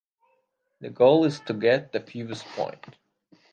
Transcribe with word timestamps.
The 0.79 0.89
goal 0.89 1.25
is 1.25 1.41
to 1.41 1.53
get 1.53 1.91
the 1.91 1.99
fewest 1.99 2.43
points. 2.43 2.89